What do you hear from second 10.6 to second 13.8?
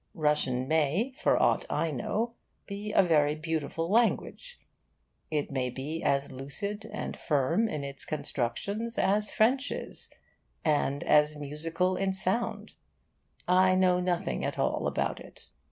and as musical in sound; I